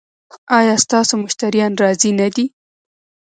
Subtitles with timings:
[0.57, 2.45] ایا ستاسو مشتریان راضي نه دي؟